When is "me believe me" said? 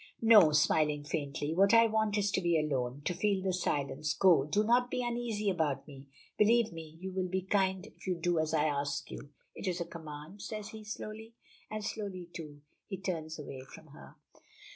5.87-6.97